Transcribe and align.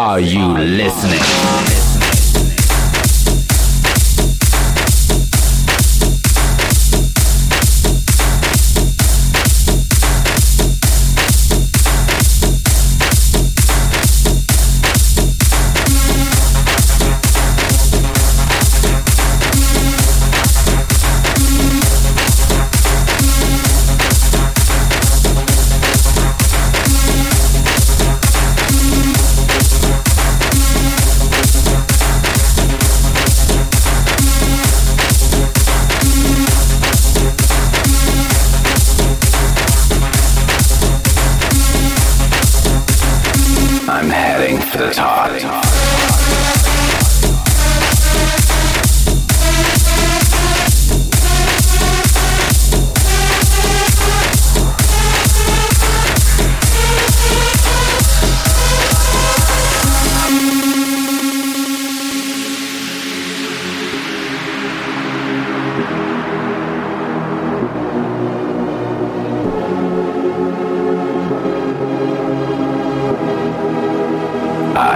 Are 0.00 0.18
you 0.18 0.56
listening? 0.56 1.19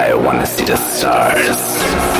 I 0.06 0.12
wanna 0.12 0.44
see 0.44 0.66
the 0.66 0.76
stars. 0.76 2.13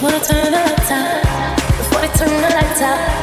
Wanna 0.00 0.20
turn 0.20 0.44
the 0.44 0.50
lights 0.50 0.90
out, 0.90 1.56
before 1.78 2.00
they 2.00 2.08
turn 2.08 2.28
the 2.28 2.50
lights 2.54 2.82
out. 2.82 3.13